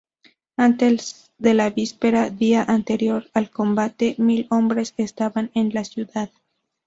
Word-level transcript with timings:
Antes 0.57 1.31
de 1.37 1.53
la 1.53 1.69
víspera 1.69 2.31
día 2.31 2.63
anterior 2.63 3.27
al 3.35 3.51
combate, 3.51 4.15
mil 4.17 4.47
hombres 4.49 4.95
estaban 4.97 5.51
en 5.53 5.69
la 5.75 5.83
ciudad. 5.83 6.31